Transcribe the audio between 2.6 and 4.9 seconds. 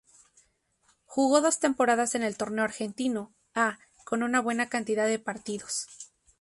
Argentino A con una buena